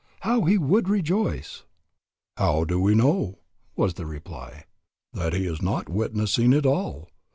[0.21, 1.63] how he would rejoice!"
[2.35, 3.37] "How do we know,"
[3.75, 4.65] was the reply,
[5.13, 7.11] "that he is not witnessing it all?